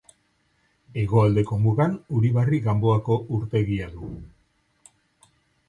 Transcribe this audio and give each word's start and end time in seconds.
Hegoaldeko 1.01 1.57
mugan, 1.65 1.93
Uribarri 2.21 2.61
Ganboako 2.69 3.21
urtegia 3.39 3.93
du. 3.95 4.13